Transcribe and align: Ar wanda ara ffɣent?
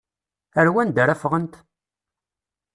Ar 0.59 0.67
wanda 0.73 0.99
ara 1.03 1.19
ffɣent? 1.19 1.55